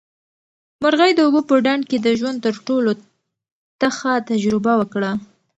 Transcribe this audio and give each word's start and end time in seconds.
مرغۍ 0.81 1.11
د 1.15 1.19
اوبو 1.25 1.41
په 1.49 1.55
ډنډ 1.65 1.83
کې 1.89 1.97
د 2.01 2.07
ژوند 2.19 2.37
تر 2.45 2.55
ټولو 2.67 2.91
تخه 3.81 4.11
تجربه 4.29 4.73
وکړه. 4.77 5.11